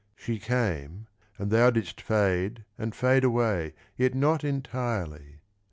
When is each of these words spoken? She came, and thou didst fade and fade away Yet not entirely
She 0.15 0.39
came, 0.39 1.05
and 1.37 1.51
thou 1.51 1.69
didst 1.69 2.01
fade 2.01 2.65
and 2.75 2.95
fade 2.95 3.23
away 3.23 3.75
Yet 3.97 4.15
not 4.15 4.43
entirely 4.43 5.41